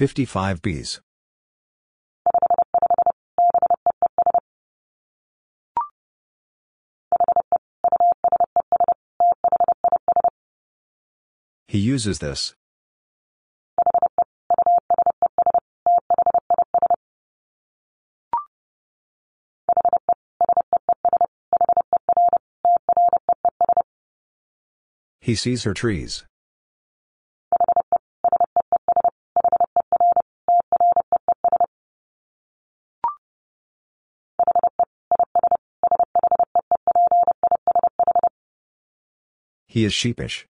[0.00, 1.02] 55 bees.
[11.68, 12.54] He uses this.
[25.20, 26.24] He sees her trees.
[39.70, 40.48] He is sheepish.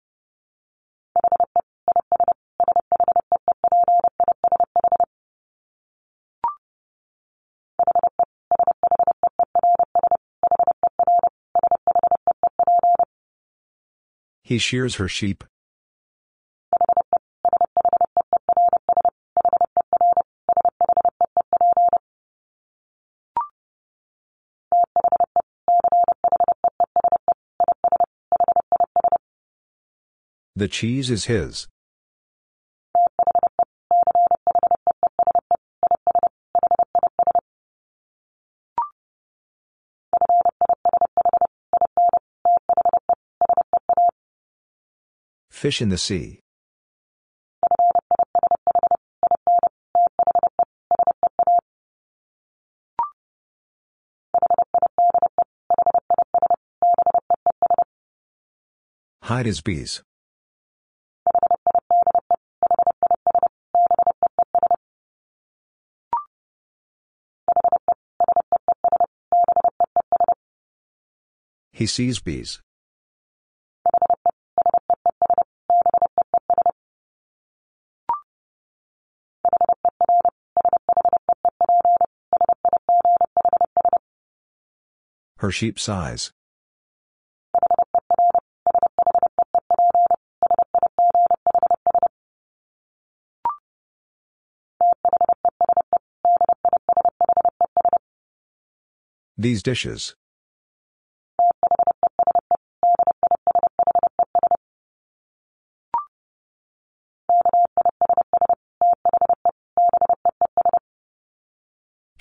[14.44, 15.46] He shears her sheep.
[30.58, 31.68] The cheese is his.
[45.50, 46.40] Fish in the sea.
[59.24, 60.02] Hide his bees.
[71.76, 72.62] He sees bees.
[85.40, 86.32] Her sheep sighs.
[99.38, 100.16] These dishes.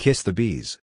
[0.04, 0.76] Kiss the bees.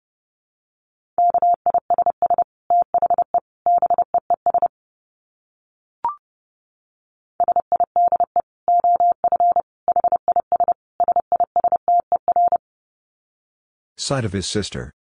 [13.98, 14.94] Side of his sister.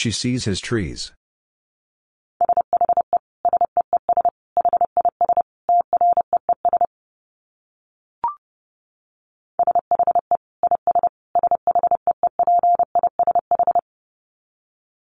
[0.00, 1.12] She sees his trees.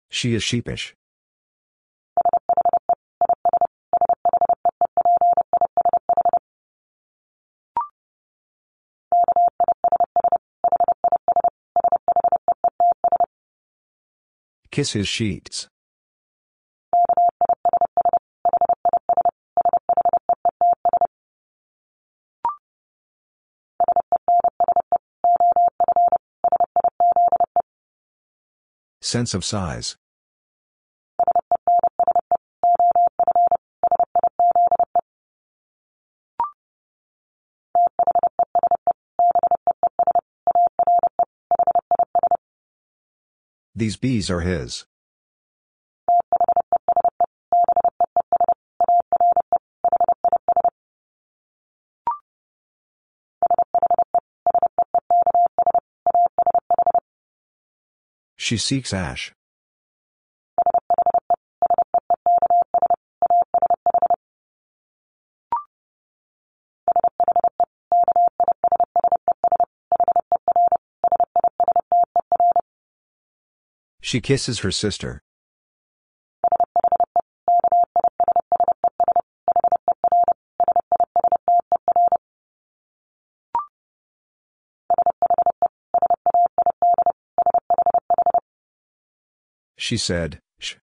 [0.08, 0.96] She is sheepish.
[14.80, 15.68] Kiss his sheets.
[29.02, 29.99] Sense of size.
[43.80, 44.84] These bees are his.
[58.36, 59.32] She seeks ash.
[74.10, 75.22] She kisses her sister.
[89.76, 90.74] She said, Shh.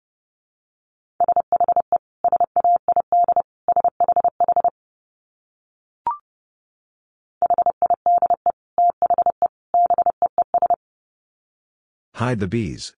[12.15, 12.95] Hide the bees.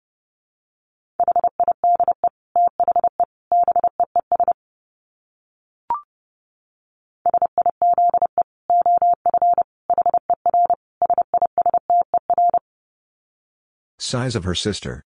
[14.09, 15.05] Size of her sister.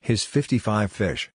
[0.00, 1.30] His 55 fish.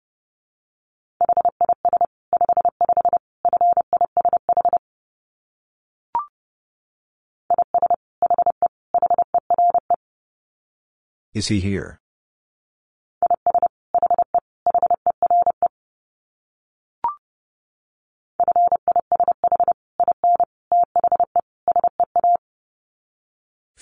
[11.36, 12.00] Is he here?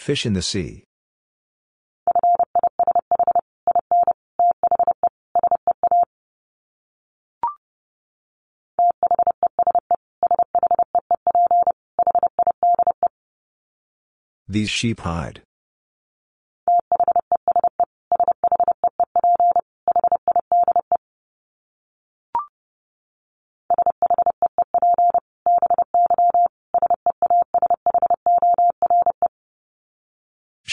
[0.04, 0.84] Fish in the sea.
[14.46, 15.43] These sheep hide.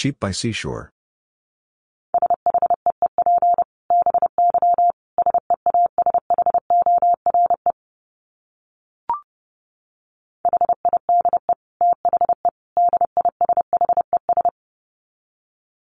[0.00, 0.88] Sheep by seashore.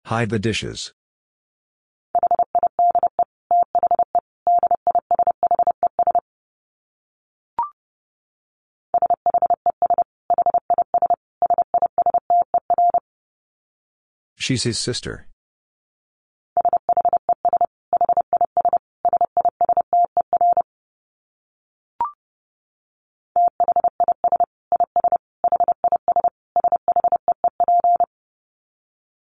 [0.05, 0.94] Hide the dishes.
[14.45, 15.25] She's his sister.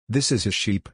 [0.09, 0.89] This is his sheep.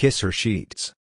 [0.00, 0.94] Kiss her sheets.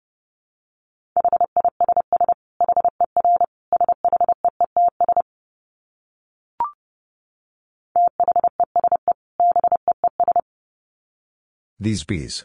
[11.79, 12.45] These bees.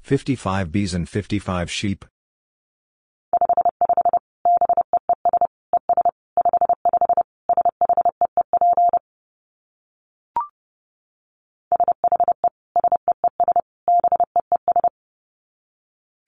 [0.00, 2.06] Fifty-five bees and fifty-five sheep.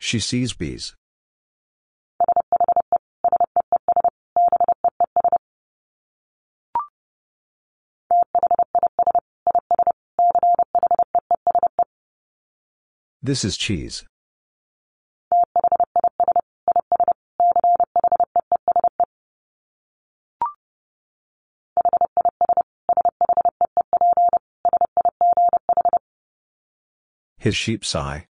[0.06, 0.94] She sees bees.
[13.20, 14.05] This is cheese.
[27.39, 28.29] His sheep sigh.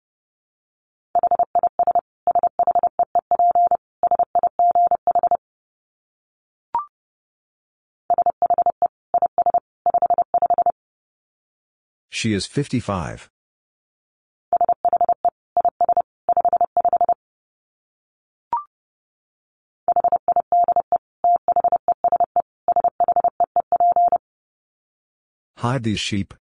[12.21, 13.31] She is 55.
[25.57, 26.35] Hide these sheep.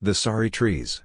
[0.00, 1.02] The sorry trees.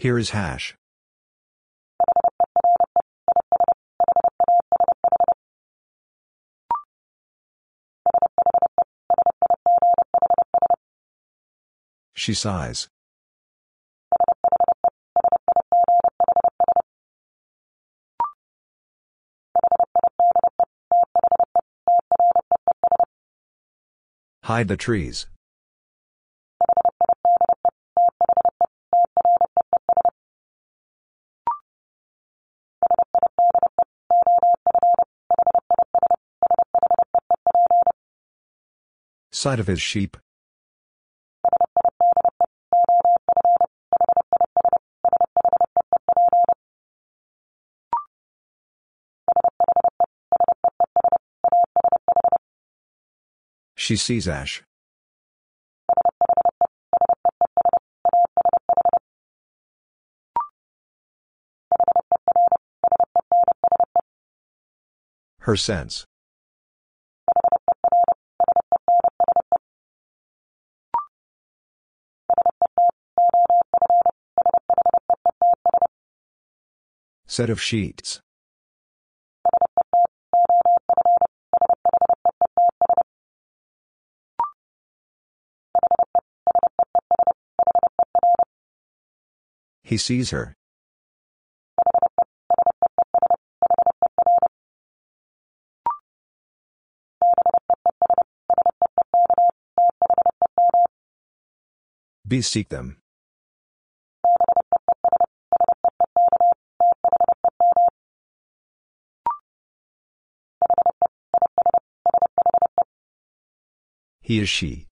[0.00, 0.74] Here is hash.
[12.14, 12.88] She sighs.
[24.44, 25.26] Hide the trees.
[39.40, 40.18] Side of his sheep.
[53.74, 54.62] She sees Ash.
[65.38, 66.04] Her sense.
[77.30, 78.20] Set of sheets.
[89.84, 90.56] He sees her.
[102.26, 102.99] Be seek them.
[114.30, 114.86] He is she.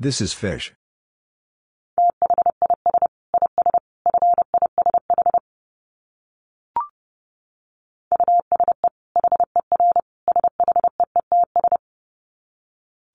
[0.00, 0.74] This is fish.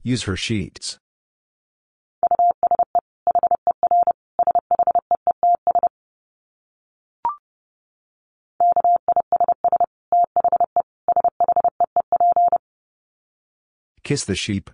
[0.04, 1.00] Use her sheets.
[14.08, 14.70] Kiss the sheep.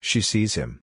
[0.00, 0.82] She sees him.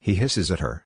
[0.00, 0.85] He hisses at her.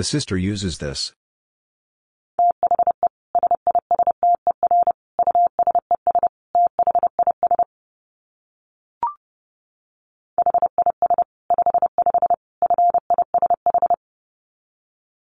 [0.00, 1.12] The sister uses this.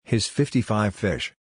[0.06, 1.34] His 55 fish.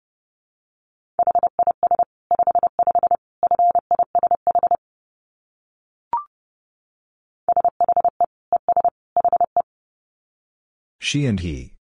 [10.99, 11.75] She and he.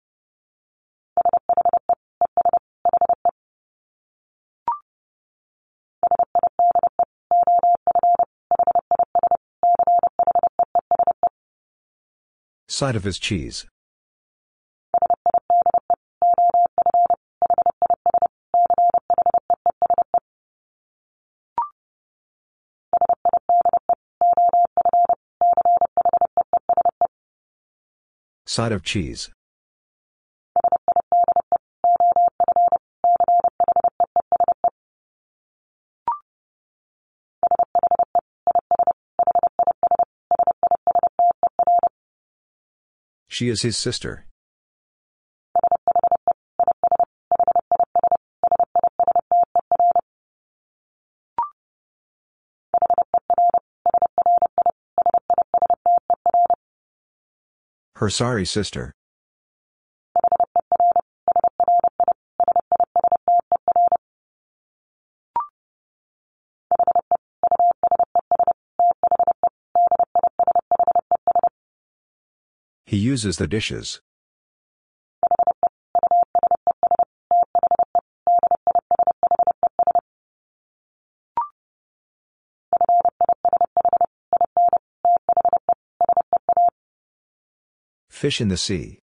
[12.76, 13.64] Side of his cheese.
[28.44, 29.30] Side of cheese.
[43.36, 44.24] She is his sister.
[57.96, 58.95] Her sorry sister.
[72.88, 74.00] He uses the dishes.
[88.08, 89.00] Fish in the sea.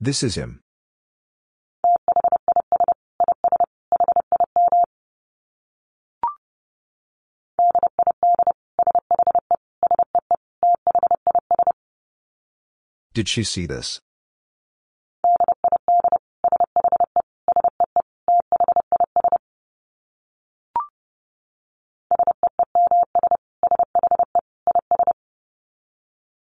[0.00, 0.60] This is him.
[13.14, 14.00] Did she see this?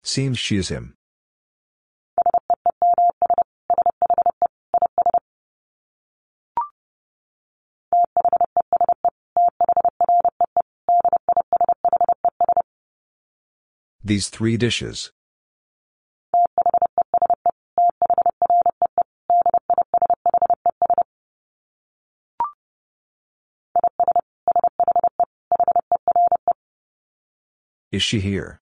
[0.04, 0.96] Seems she is him.
[14.06, 15.12] These three dishes.
[27.94, 28.60] Is she here?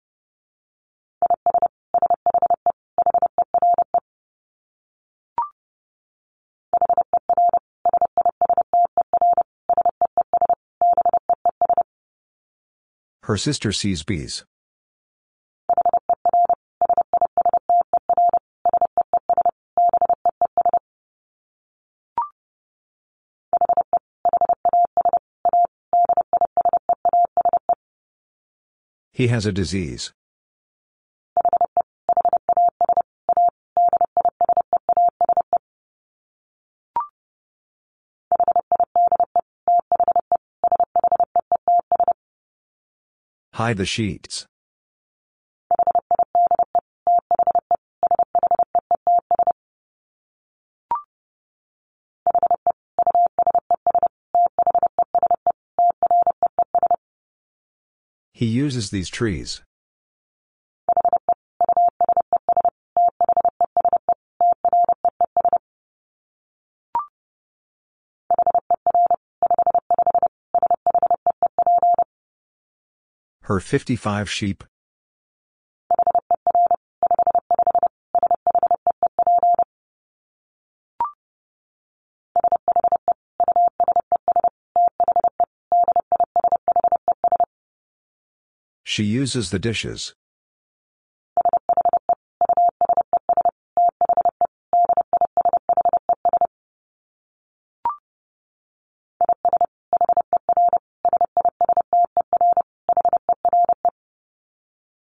[13.23, 14.43] Her sister sees bees.
[29.13, 30.13] He has a disease.
[43.53, 44.47] Hide the sheets.
[58.41, 59.61] He uses these trees.
[73.43, 74.63] Her 55 sheep.
[88.91, 90.15] She uses the dishes.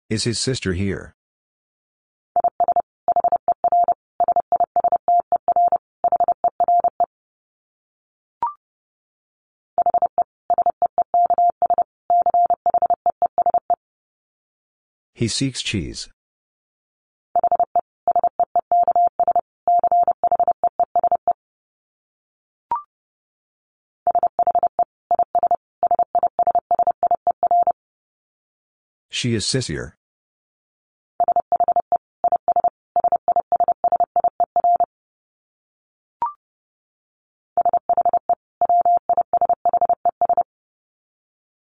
[0.07, 1.15] Is his sister here?
[15.23, 16.09] He seeks cheese.
[29.09, 29.93] She is sissier.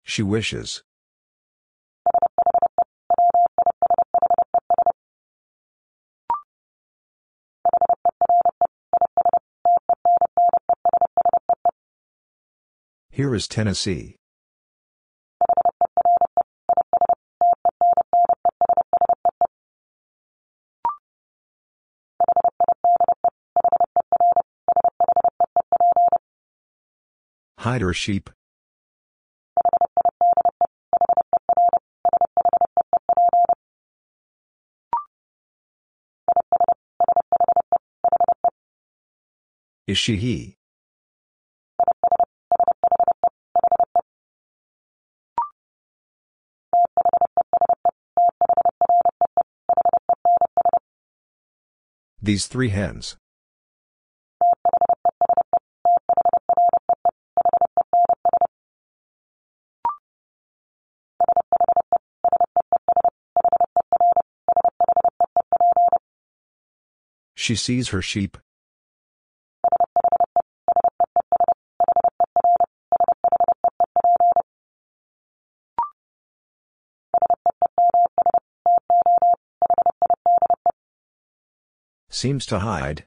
[0.04, 0.82] She wishes.
[13.16, 14.18] Here is Tennessee.
[27.60, 28.30] Hide her sheep.
[39.88, 40.58] Is she he?
[52.26, 53.18] These three hens.
[67.36, 68.40] She sees her sheep.
[82.16, 83.04] Seems to hide.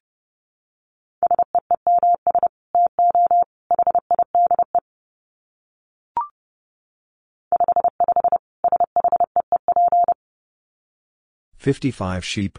[11.56, 12.58] Fifty-five sheep.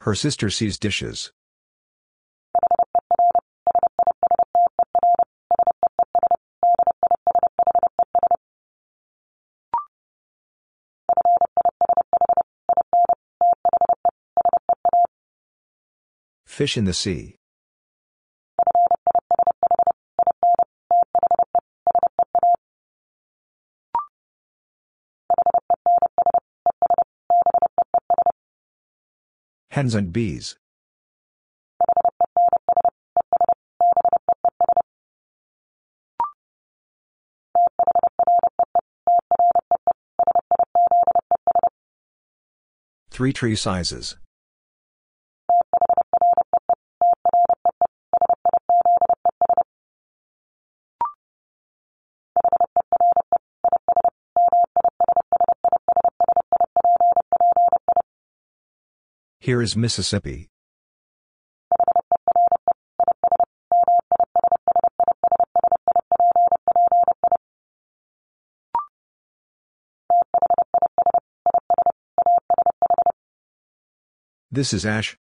[0.00, 1.30] Her sister sees dishes.
[16.56, 17.36] Fish in the sea.
[29.68, 30.56] Hens and bees.
[43.10, 44.16] Three tree sizes.
[59.46, 60.48] Here is Mississippi.
[74.50, 75.16] This is Ash.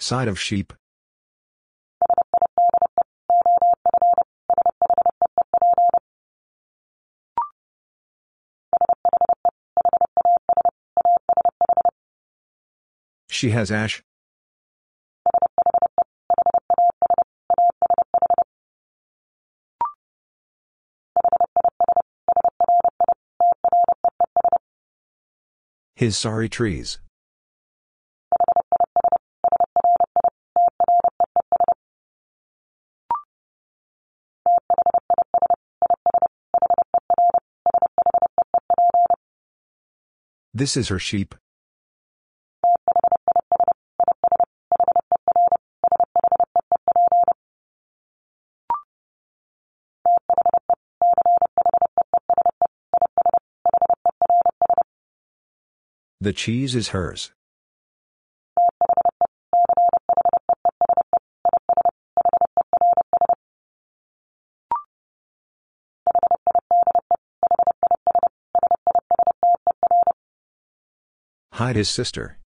[0.00, 0.72] Side of sheep.
[13.44, 14.02] She has ash.
[25.94, 27.00] His sorry trees.
[40.54, 41.34] This is her sheep.
[56.24, 57.32] The cheese is hers.
[71.52, 72.38] Hide his sister.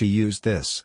[0.00, 0.82] She used this.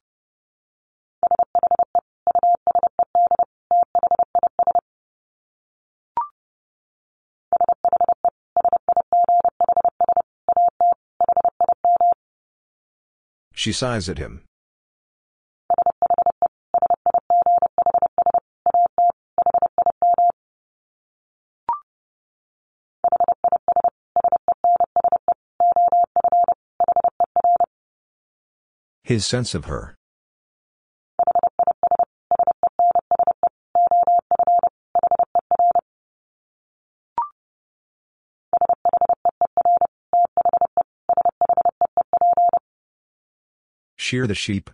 [13.54, 14.44] She sighs at him.
[29.06, 29.96] His sense of her.
[43.96, 44.72] Shear the sheep.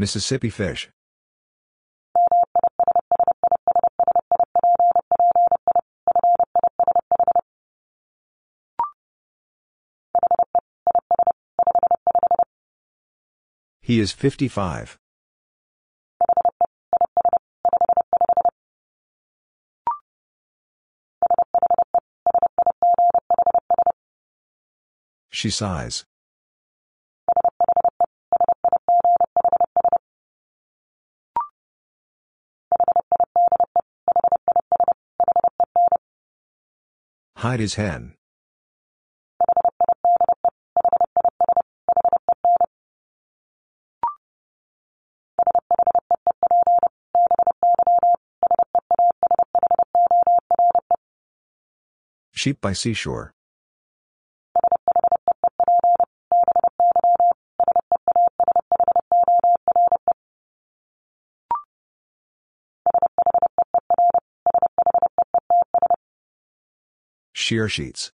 [0.00, 0.88] Mississippi fish.
[13.82, 14.96] He is 55.
[25.30, 26.04] She sighs.
[37.48, 38.12] Hide his hen.
[52.32, 53.32] Sheep by seashore.
[67.48, 68.12] shear sheets.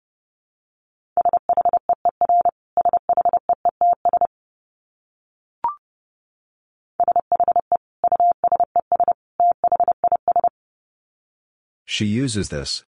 [11.85, 12.83] She uses this.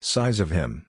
[0.00, 0.87] Size of him.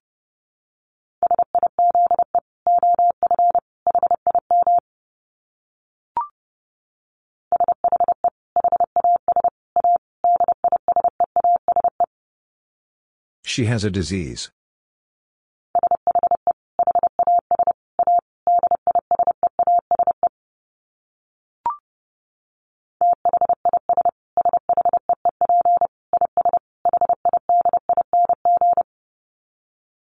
[13.59, 14.51] She has a disease.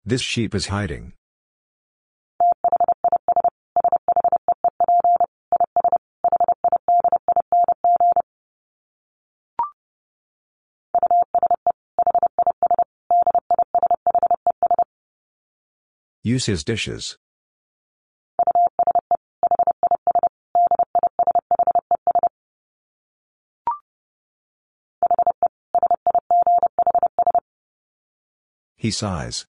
[0.04, 1.14] This sheep is hiding.
[16.32, 17.18] Use his dishes.
[28.76, 29.44] He sighs.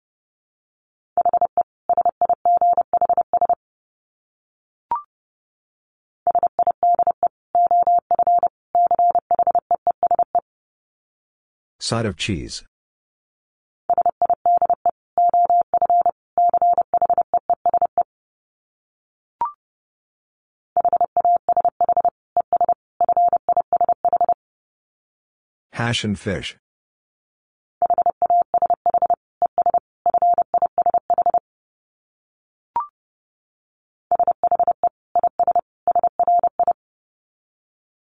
[11.79, 12.70] Side of cheese.
[25.81, 26.59] Hash and fish.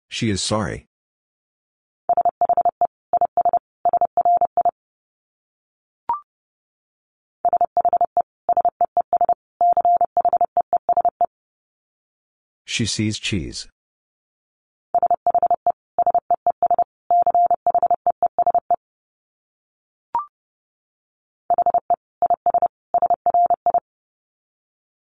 [0.09, 0.87] She is sorry.
[12.65, 13.67] She sees cheese.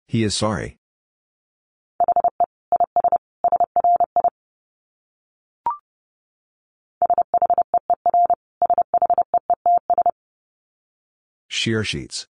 [0.08, 0.78] He is sorry.
[11.48, 12.26] Shear sheets.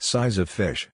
[0.00, 0.90] Size of fish.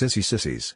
[0.00, 0.74] Sissy sissies.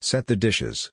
[0.00, 0.90] Set the dishes.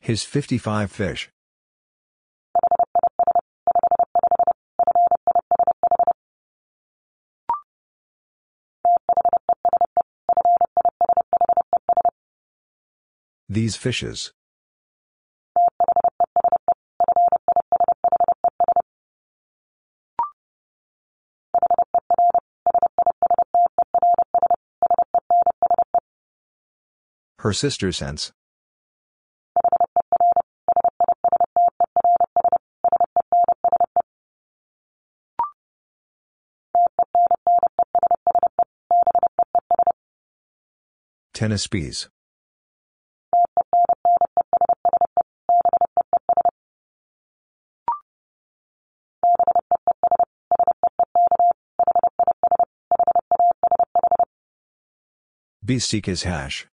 [0.00, 1.31] His 55 fish.
[13.52, 14.32] These fishes.
[27.40, 28.32] Her sister sense.
[41.34, 42.08] Tennis bees.
[55.78, 56.66] Seek his hash.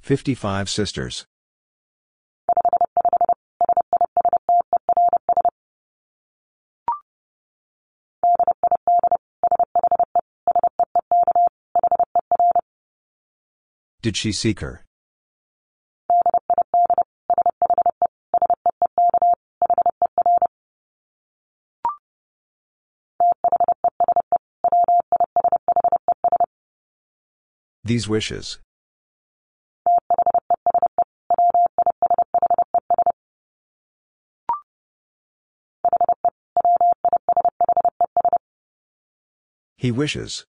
[0.00, 1.26] Fifty-five sisters.
[14.02, 14.84] Did she seek her?
[27.84, 28.58] These wishes.
[39.76, 40.46] He wishes.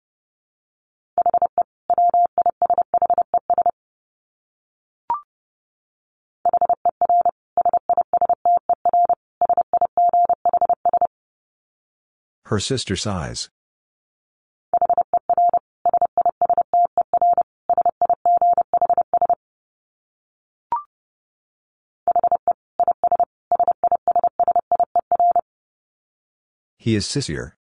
[12.46, 13.48] Her sister sighs.
[26.82, 27.52] He is sissier.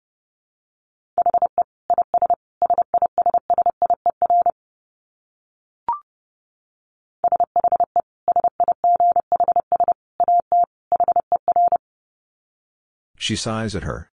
[13.18, 14.10] She sighs at her.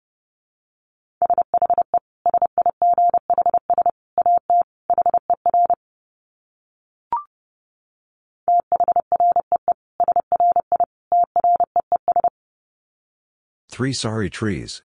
[13.71, 14.83] Three sorry trees.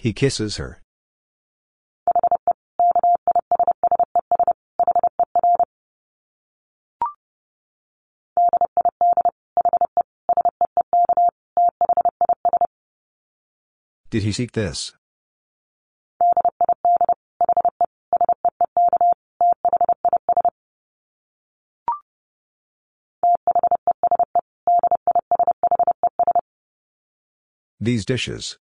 [0.00, 0.80] He kisses her.
[14.10, 14.92] Did he seek this?
[27.80, 28.58] These dishes.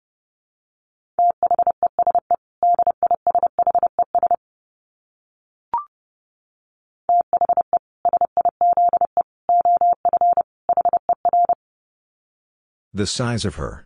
[12.95, 13.84] The size of her.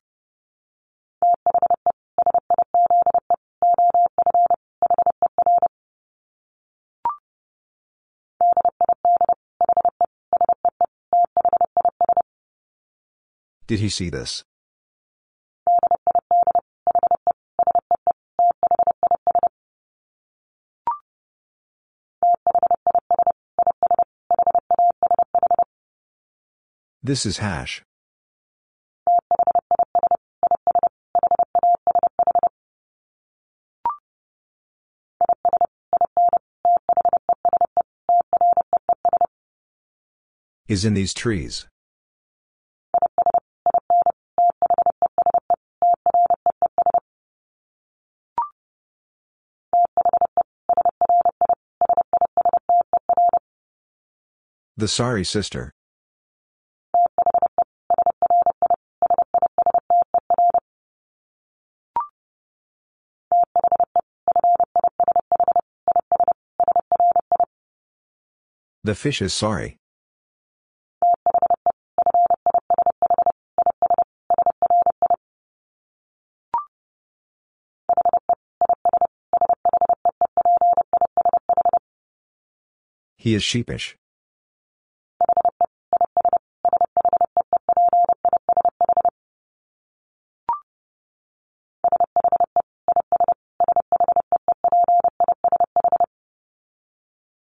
[13.65, 14.43] Did he see this?
[27.01, 27.81] This is hash.
[40.69, 41.65] Is in these trees.
[54.77, 55.73] The sorry sister.
[68.83, 69.79] The fish is sorry.
[83.21, 83.97] He is sheepish.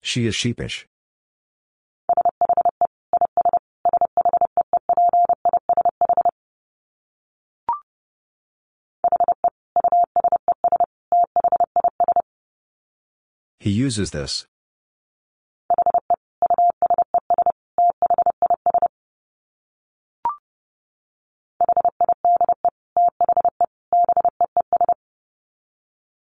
[0.01, 0.87] She is sheepish.
[13.61, 14.47] He uses this.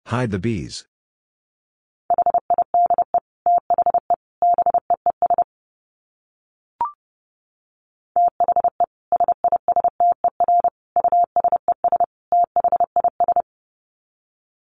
[0.09, 0.87] Hide the bees.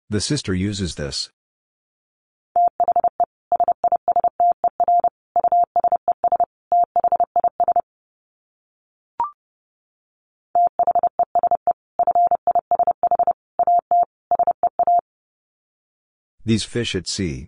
[0.09, 1.29] The sister uses this.
[16.47, 17.47] These fish at sea.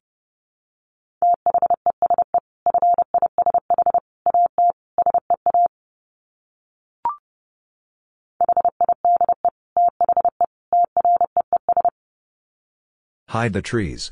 [13.29, 14.11] Hide the trees.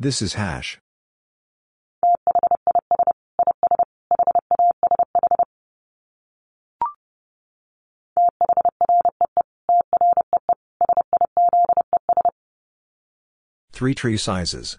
[0.00, 0.80] This is hash.
[13.80, 14.76] Three tree sizes.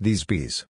[0.00, 0.66] These bees.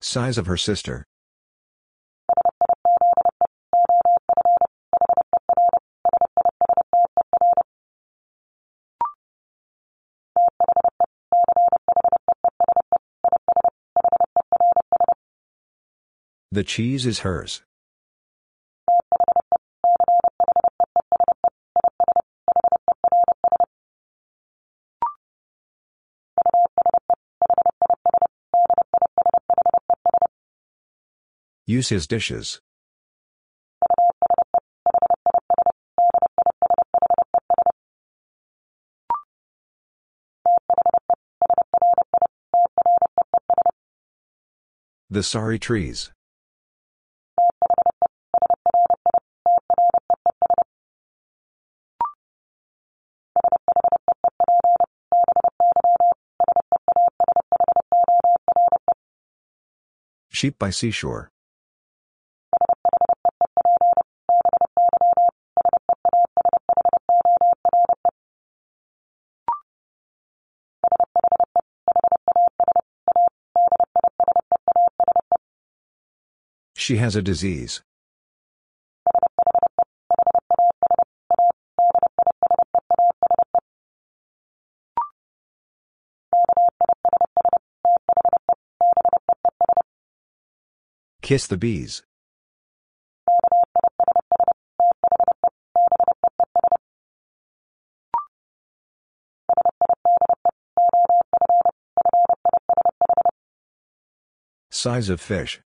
[0.00, 1.04] Size of her sister.
[16.58, 17.62] The cheese is hers.
[31.64, 32.60] Use his dishes.
[45.08, 46.10] The sorry trees.
[60.38, 61.32] Sheep by seashore.
[76.76, 77.82] She has a disease.
[91.28, 92.02] Kiss the bees.
[104.70, 105.60] Size of fish.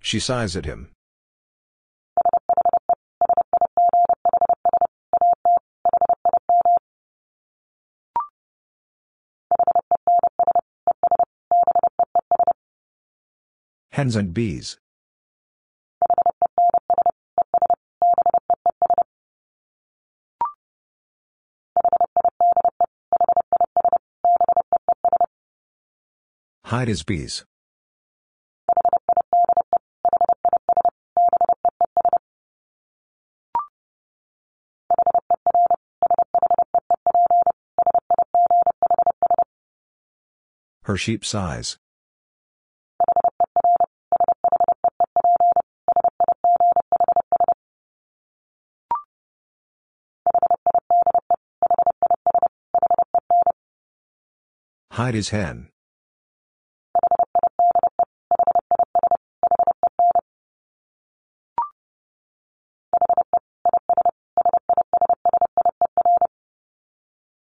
[0.00, 0.90] She sighs at him.
[13.96, 14.76] Hens and bees.
[26.66, 27.46] Hide his bees.
[40.82, 41.78] Her sheep sighs.
[54.96, 55.68] Hide his hen.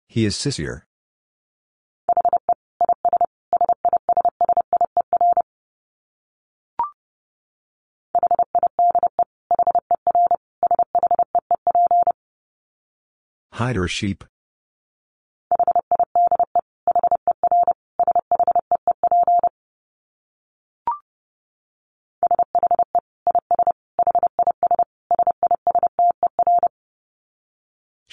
[0.06, 0.82] He is sissier.
[13.52, 14.24] Hide her sheep.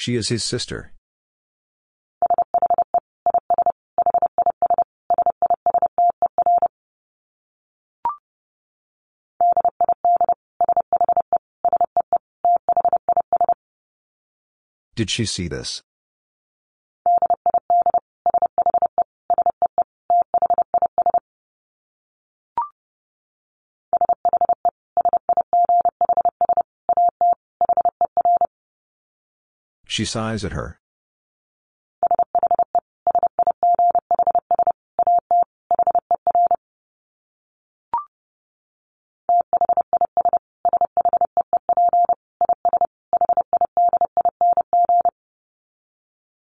[0.08, 0.94] She is his sister.
[14.96, 15.84] Did she see this?
[29.98, 30.80] She sighs at her.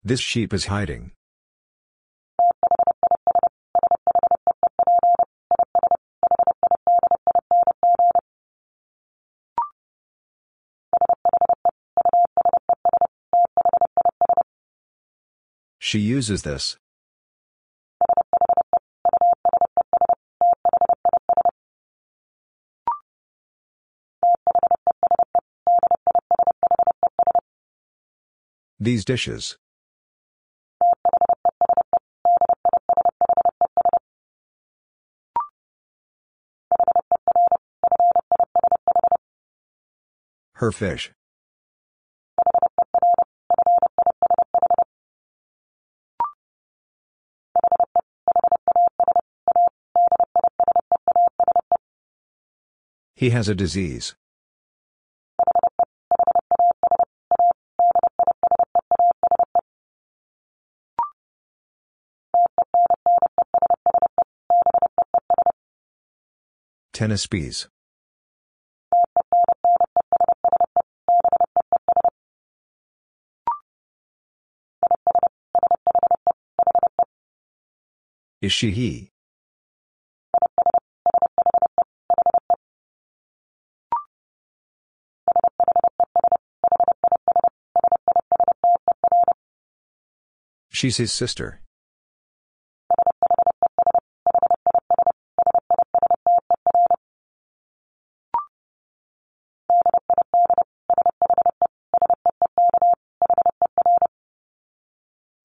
[0.02, 1.12] This sheep is hiding.
[15.92, 16.78] She uses this.
[28.80, 29.58] These dishes.
[40.54, 41.12] Her fish.
[53.22, 54.16] He has a disease.
[66.94, 67.68] Tennis bees.
[78.42, 79.11] Is she he?
[90.82, 91.62] She's his sister.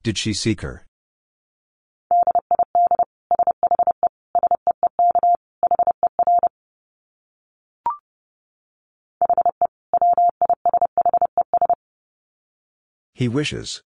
[0.03, 0.87] Did she seek her?
[13.13, 13.83] He wishes.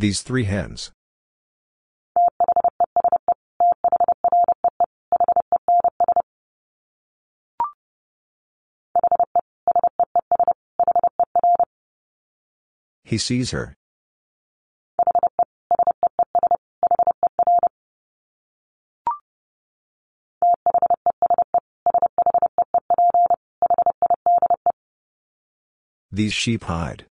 [0.00, 0.92] These three hens.
[13.04, 13.76] He sees her.
[26.10, 27.09] These sheep hide.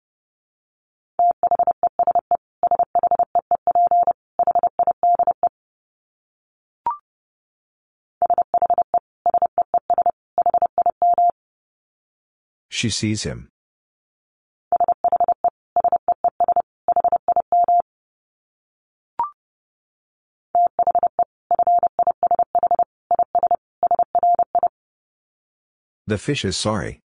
[12.78, 13.48] She sees him.
[26.06, 27.00] The fish is sorry.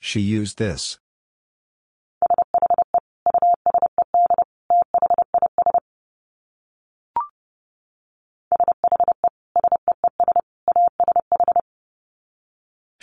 [0.00, 1.01] She used this.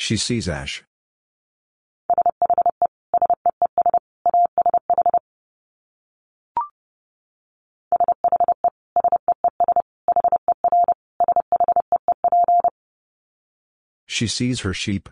[0.09, 0.83] She sees ash.
[14.07, 15.09] She sees her sheep.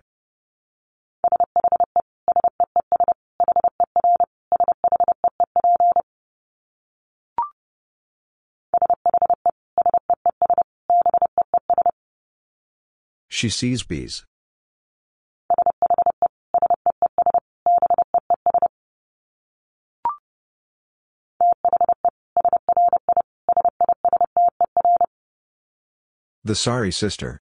[13.29, 14.25] She sees bees.
[26.47, 27.41] The sorry sister.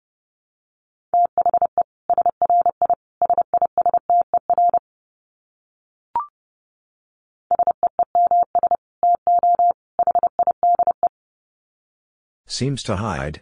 [12.46, 13.42] Seems to hide.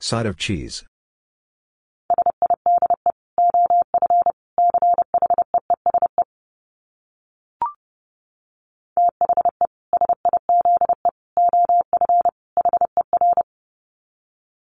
[0.00, 0.82] Side of cheese.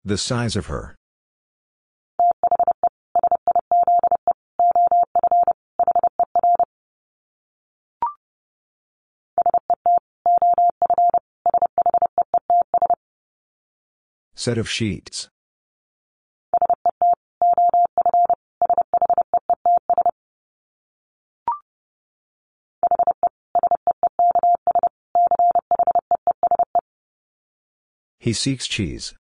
[0.05, 0.95] The size of her.
[14.35, 15.29] Set of sheets.
[28.19, 29.13] He seeks cheese.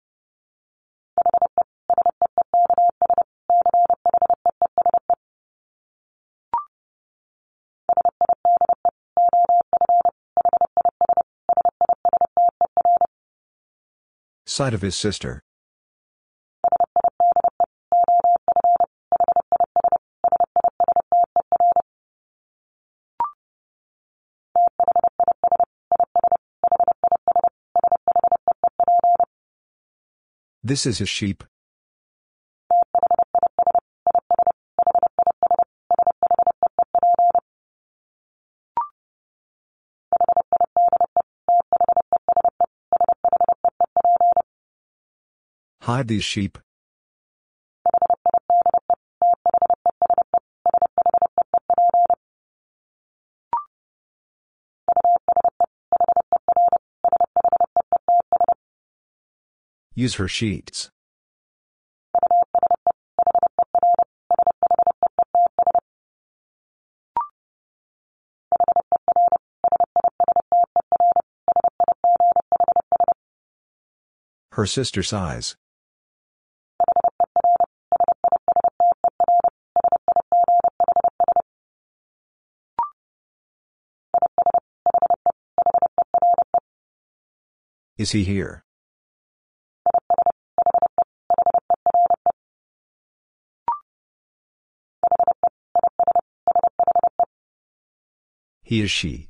[14.61, 15.41] Side of his sister.
[30.63, 31.43] This is his sheep.
[45.83, 46.59] Hide these sheep.
[59.95, 60.91] Use her sheets.
[74.53, 75.57] Her sister sighs.
[88.01, 88.65] Is he here?
[98.63, 99.29] He is she.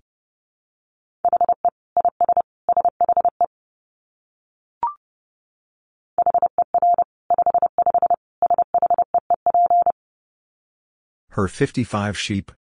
[11.31, 12.53] Her 55 sheep.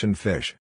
[0.00, 0.56] And fish.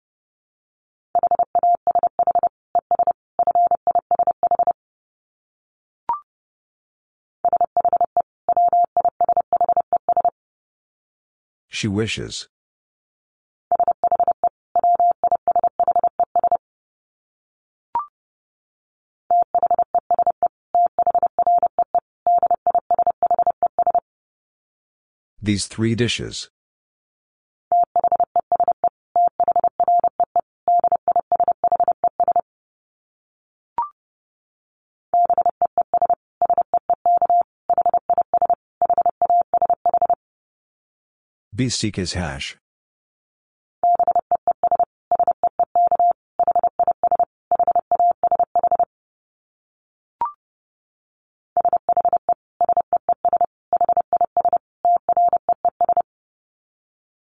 [11.67, 12.47] She wishes.
[25.43, 26.49] These three dishes.
[41.57, 42.59] B seek his hash.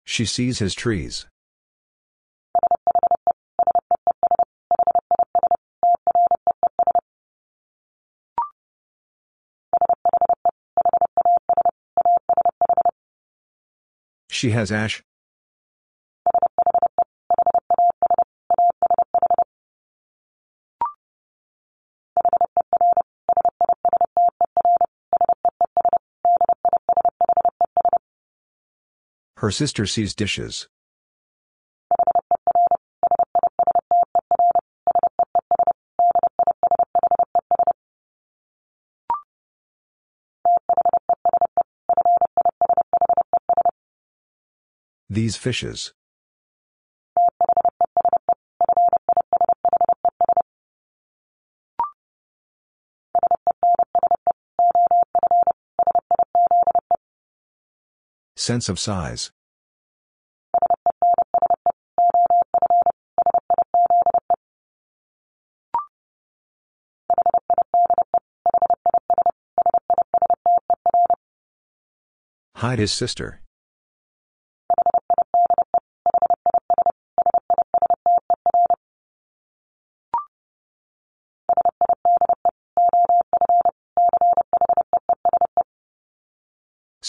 [0.05, 1.25] She sees his trees.
[14.41, 15.03] She has ash.
[29.37, 30.67] Her sister sees dishes.
[45.11, 45.91] These fishes.
[58.37, 59.31] Sense of size.
[72.55, 73.41] Hide his sister.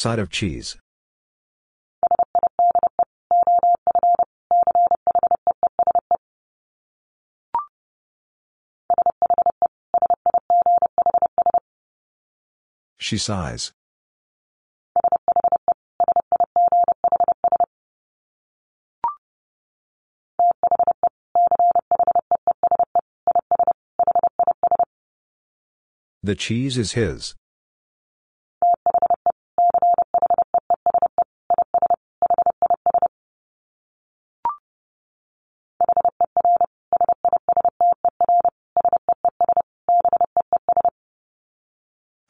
[0.03, 0.77] Side of cheese.
[12.99, 13.71] She sighs.
[26.25, 27.37] The cheese is his.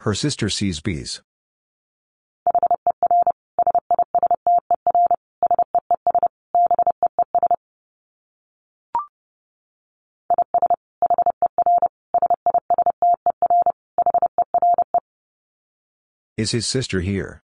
[0.03, 1.23] Her sister sees bees.
[16.37, 17.45] Is his sister here?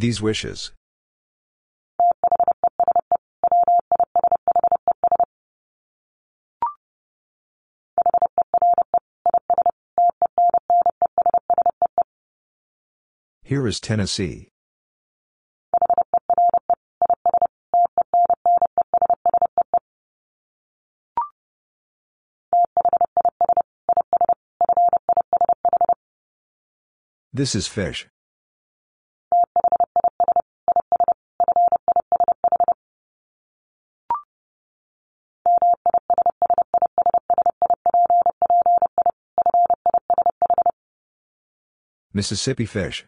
[0.00, 0.72] These wishes.
[13.42, 14.48] Here is Tennessee.
[27.34, 28.08] This is fish.
[42.12, 43.06] Mississippi fish.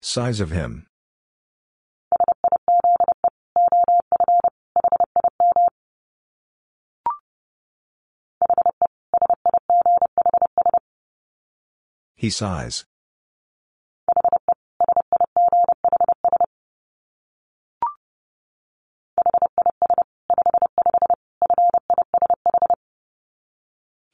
[0.00, 0.86] Size of him.
[12.14, 12.86] He sighs.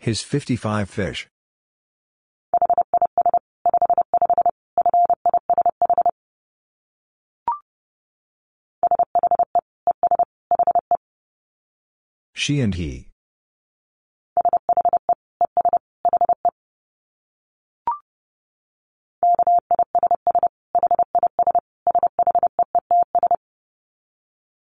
[0.03, 1.29] His 55 fish.
[12.35, 13.11] She and he.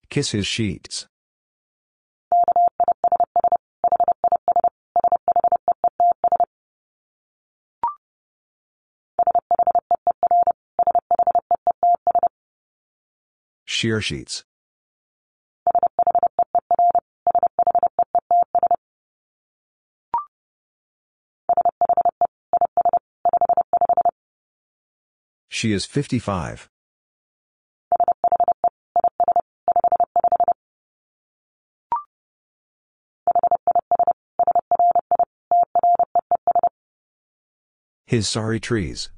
[0.09, 1.07] Kiss his sheets.
[13.81, 14.45] Shear sheets.
[25.49, 26.69] She is 55.
[38.05, 39.09] His sorry trees.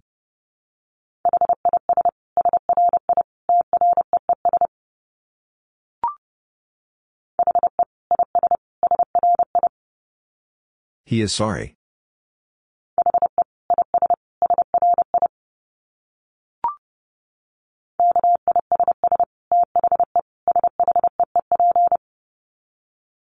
[11.12, 11.76] He is sorry.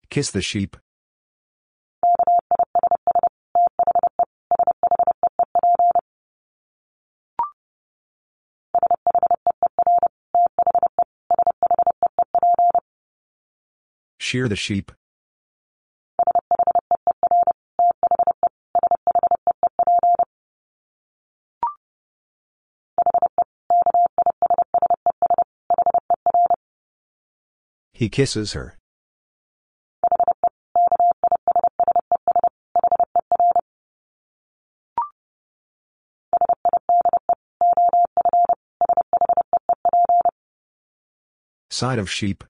[0.10, 0.76] Kiss the sheep.
[14.18, 14.92] Shear the sheep.
[28.00, 28.78] He kisses her.
[41.70, 42.46] Side of sheep.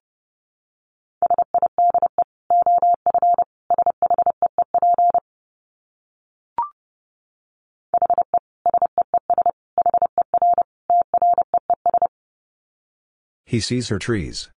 [13.47, 14.52] He sees her trees.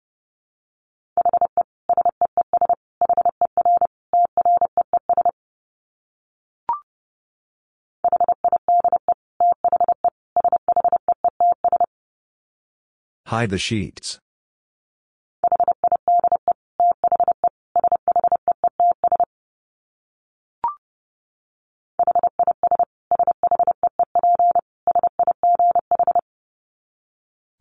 [13.30, 14.18] Hide the sheets.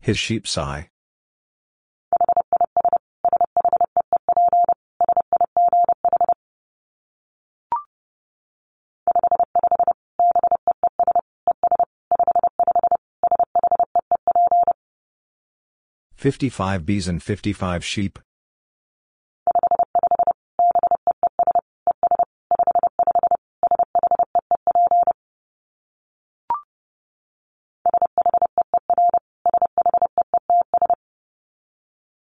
[0.01, 0.89] His sheep sigh.
[16.19, 18.19] Fifty-five bees and fifty-five sheep.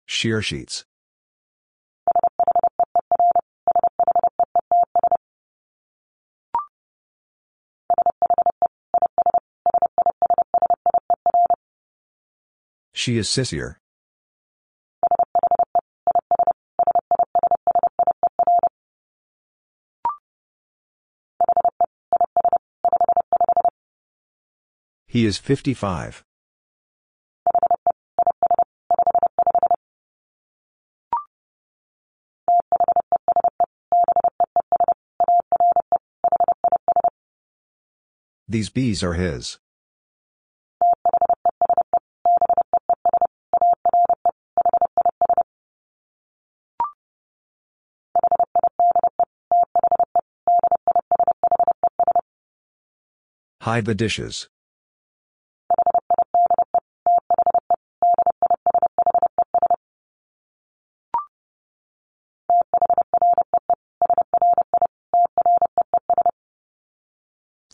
[0.07, 0.85] Shear sheets.
[12.91, 13.75] She is sissier.
[25.13, 26.23] He is 55.
[38.47, 39.59] These bees are his.
[53.61, 54.49] Hide the dishes.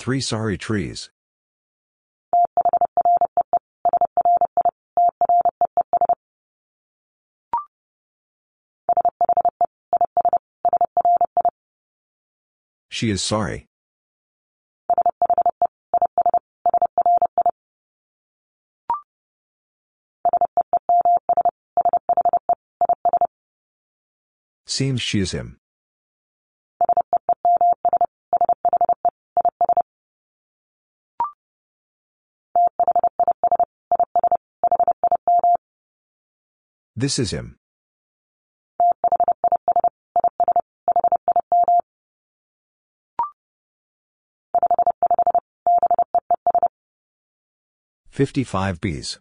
[0.10, 1.12] Three sorry trees.
[12.90, 13.68] She is sorry.
[24.66, 25.60] Seems she is him.
[37.00, 37.56] This is him.
[48.10, 49.18] Fifty-five bees.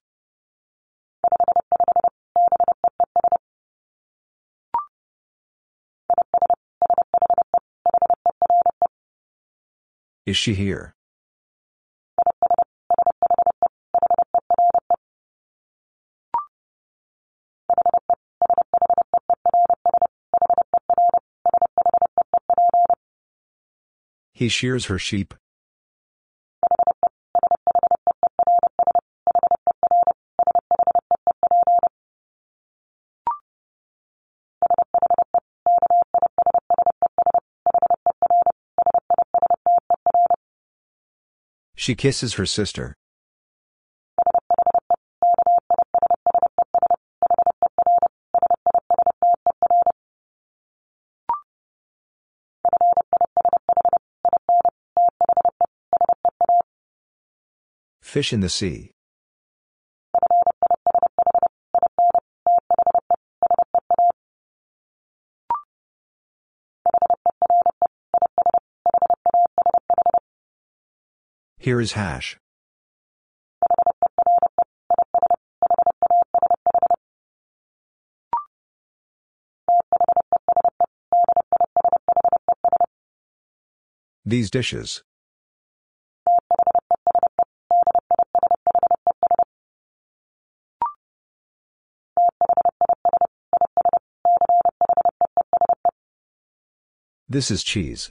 [10.26, 10.96] Is she here?
[24.38, 25.34] He shears her sheep.
[41.74, 42.94] She kisses her sister.
[58.08, 58.90] Fish in the sea.
[71.58, 72.38] Here is hash.
[84.24, 85.02] These dishes.
[97.30, 98.10] This is cheese.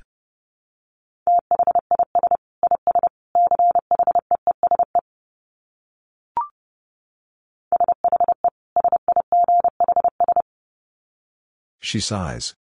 [11.80, 12.54] She sighs.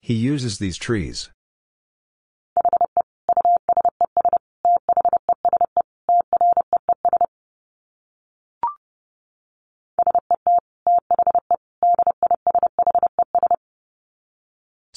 [0.00, 1.30] He uses these trees.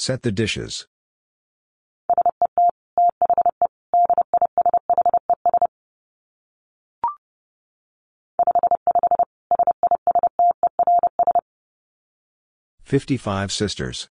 [0.05, 0.85] Set the dishes.
[12.83, 14.09] Fifty-five sisters.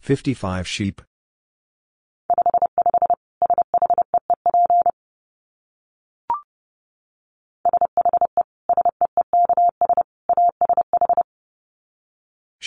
[0.00, 1.00] Fifty-five sheep.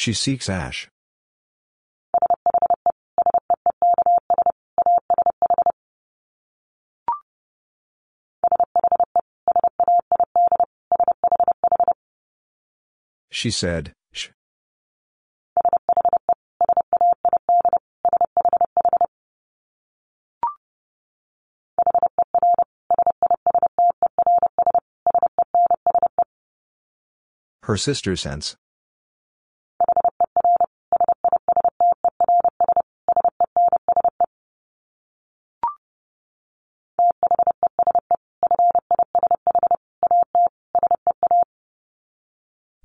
[0.06, 0.88] She seeks ash.
[13.32, 14.28] She said, sh.
[27.64, 28.56] Her sister sense.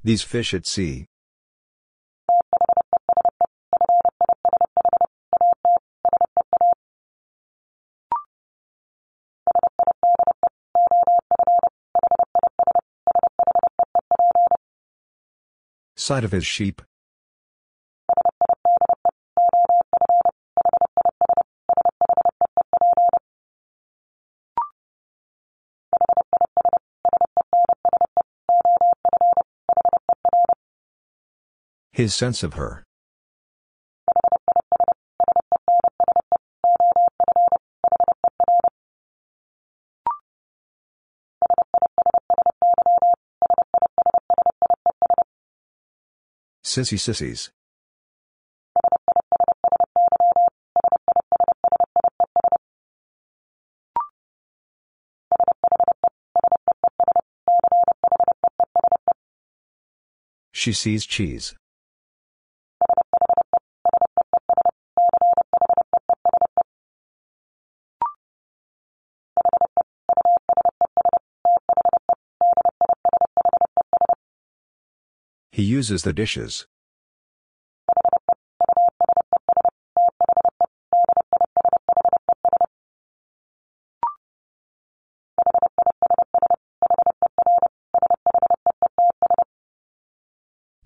[0.03, 1.05] These fish at sea.
[15.97, 16.81] Side of his sheep.
[32.01, 32.83] His sense of her.
[46.65, 47.51] Sissy sissies.
[60.53, 61.55] She sees cheese.
[75.61, 76.67] He uses the dishes.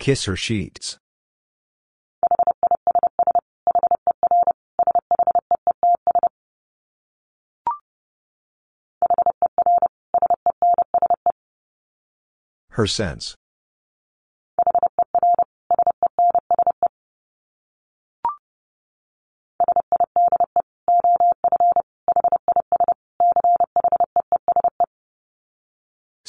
[0.01, 0.99] Kiss her sheets.
[12.70, 13.37] Her sense.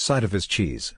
[0.06, 0.94] Side of his cheese.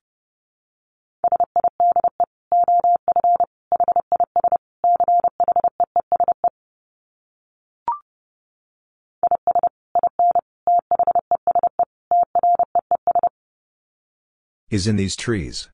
[14.70, 15.70] Is in these trees.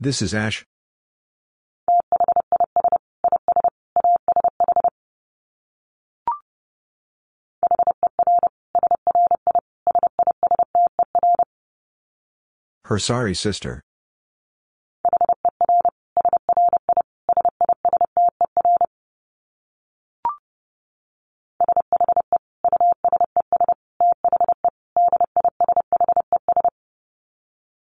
[0.00, 0.66] This is Ash.
[12.90, 13.84] Her sorry sister.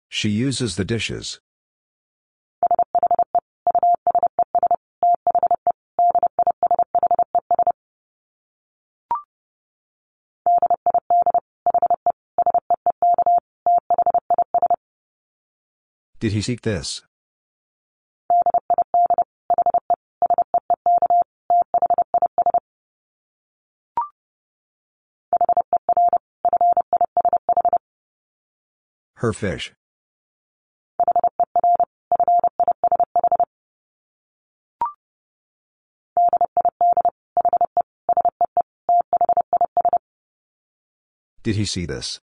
[0.10, 1.40] She uses the dishes.
[16.22, 17.02] Did he seek this?
[29.16, 29.74] Her fish.
[41.42, 42.20] Did he see this?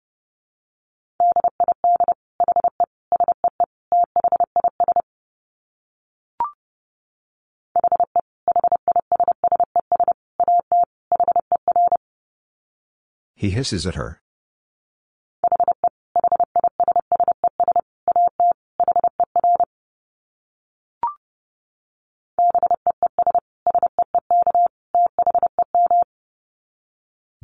[13.39, 14.21] He hisses at her.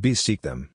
[0.01, 0.71] Beseek them.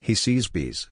[0.00, 0.88] He sees bees.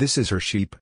[0.00, 0.76] This is her sheep.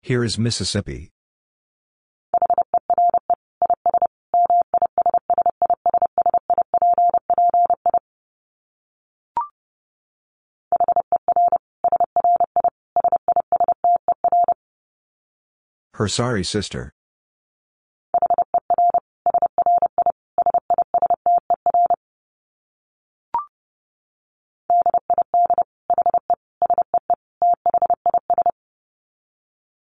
[0.00, 1.12] Here is Mississippi.
[16.02, 16.92] Her sorry sister.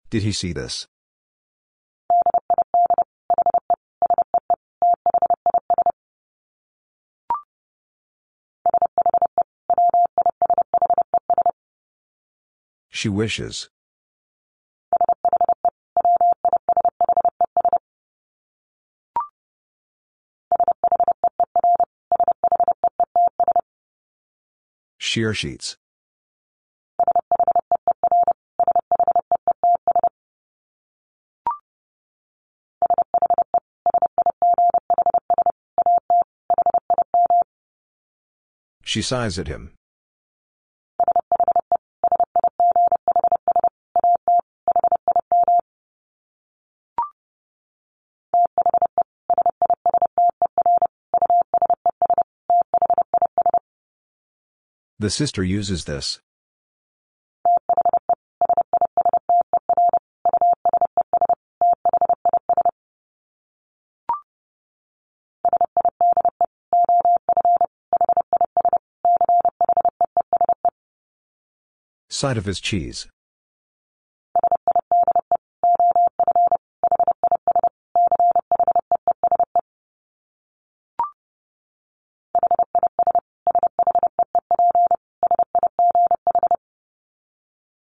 [0.08, 0.86] Did he see this?
[12.88, 13.68] She wishes.
[25.16, 25.78] Shear sheets.
[38.84, 39.75] She sighs at him.
[54.98, 56.20] The sister uses this.
[72.08, 73.06] Side of his cheese.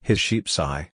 [0.04, 0.90] His sheep sigh.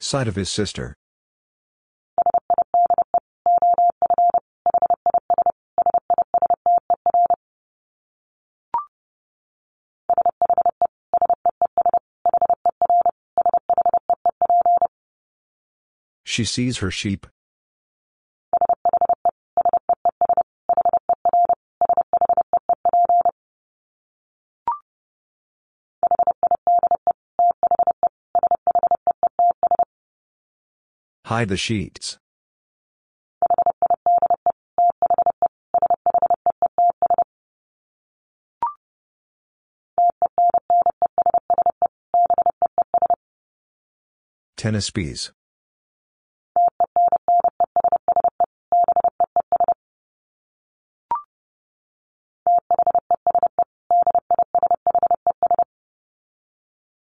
[0.00, 0.95] Side of his sister.
[16.36, 17.26] She sees her sheep.
[31.24, 32.18] Hide the sheets.
[44.58, 45.32] Tennis bees.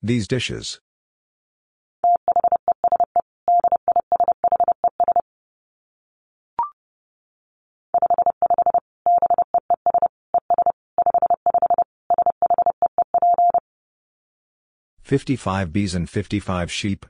[0.05, 0.79] These dishes.
[15.01, 17.07] Fifty-five bees and fifty-five sheep.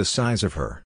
[0.00, 0.82] The size of her.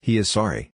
[0.00, 0.70] He is sorry.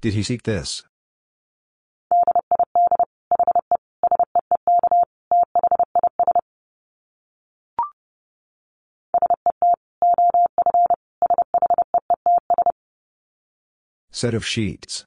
[0.00, 0.82] Did he seek this?
[14.22, 15.04] Set of sheets.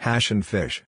[0.00, 0.82] Hash and fish.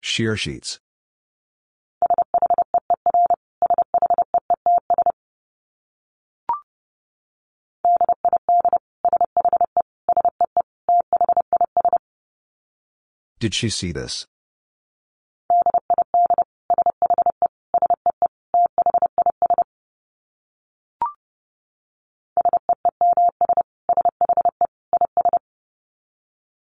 [0.00, 0.78] Shear sheets.
[13.42, 14.24] Did she see this?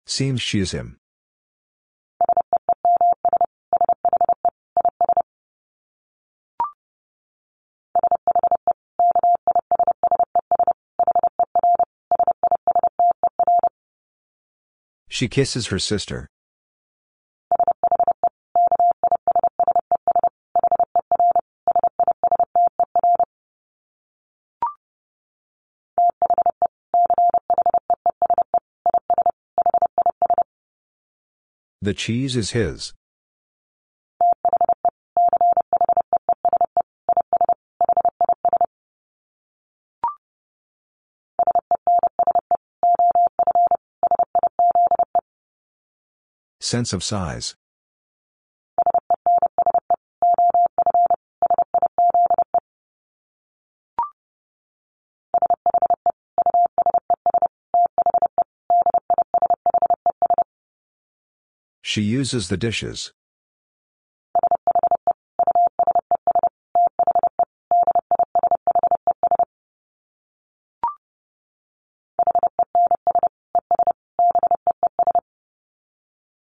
[0.06, 1.00] Seems she is him.
[15.08, 16.28] She kisses her sister.
[31.82, 32.92] The cheese is his.
[46.60, 47.56] Sense of size.
[61.90, 63.12] She uses the dishes.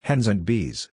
[0.05, 0.94] Hens and bees.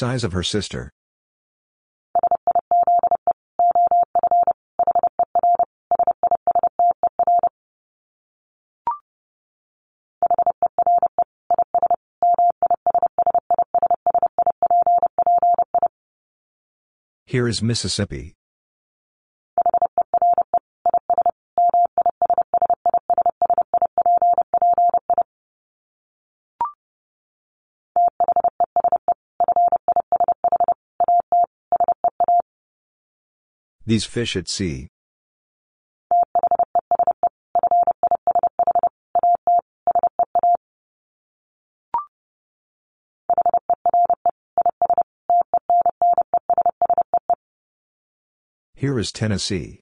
[0.00, 0.90] Size of her sister.
[17.26, 18.39] Here is Mississippi.
[33.90, 34.86] These fish at sea.
[48.76, 49.80] Here is Tennessee.